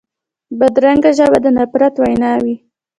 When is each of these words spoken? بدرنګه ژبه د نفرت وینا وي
بدرنګه 0.59 1.11
ژبه 1.17 1.39
د 1.43 1.47
نفرت 1.57 1.93
وینا 2.01 2.33
وي 2.43 2.55